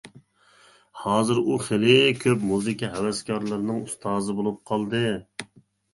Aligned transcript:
ھازىر 1.01 1.41
ئۇ 1.41 1.57
خىلى 1.67 1.97
كۆپ 2.23 2.45
مۇزىكا 2.53 2.91
ھەۋەسكارلىرىنىڭ 2.95 3.85
ئۇستازى 3.85 4.37
بولۇپ 4.41 4.59
قالدى. 4.71 5.03